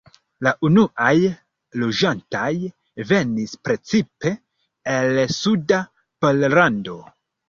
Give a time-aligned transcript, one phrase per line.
[0.45, 1.09] La unuaj
[1.81, 2.47] loĝantoj
[3.11, 4.31] venis precipe
[4.95, 5.79] el suda
[6.25, 6.97] Pollando.